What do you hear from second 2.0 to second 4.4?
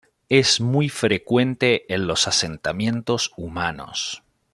los asentamientos humanos.